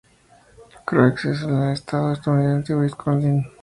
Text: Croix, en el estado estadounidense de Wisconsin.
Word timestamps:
Croix, 0.83 1.13
en 1.43 1.61
el 1.61 1.73
estado 1.73 2.11
estadounidense 2.13 2.73
de 2.73 2.79
Wisconsin. 2.79 3.45